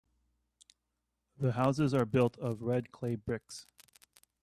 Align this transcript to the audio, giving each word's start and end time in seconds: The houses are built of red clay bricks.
The 1.37 1.51
houses 1.51 1.93
are 1.93 2.07
built 2.07 2.35
of 2.39 2.63
red 2.63 2.91
clay 2.91 3.13
bricks. 3.13 3.67